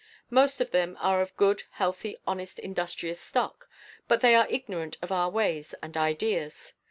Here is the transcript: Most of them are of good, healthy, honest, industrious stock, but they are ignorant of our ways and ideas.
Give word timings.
Most 0.31 0.59
of 0.59 0.71
them 0.71 0.97
are 0.99 1.21
of 1.21 1.37
good, 1.37 1.65
healthy, 1.73 2.17
honest, 2.25 2.57
industrious 2.57 3.19
stock, 3.19 3.69
but 4.07 4.21
they 4.21 4.33
are 4.33 4.47
ignorant 4.49 4.97
of 5.03 5.11
our 5.11 5.29
ways 5.29 5.75
and 5.83 5.95
ideas. 5.95 6.73